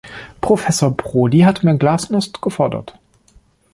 [0.41, 2.97] Professor Prodi hat mehr Glasnost gefordert.